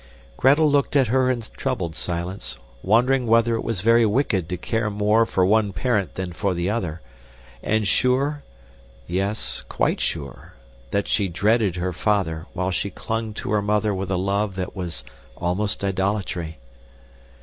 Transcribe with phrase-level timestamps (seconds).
[0.35, 4.89] Gretel looked at her in troubled silence, wondering whether it were very wicked to care
[4.89, 7.01] more for one parent than for the other,
[7.61, 8.41] and sure
[9.05, 10.53] yes, quite sure
[10.89, 14.75] that she dreaded her father while she clung to her mother with a love that
[14.75, 15.03] was
[15.37, 16.57] almost idolatry.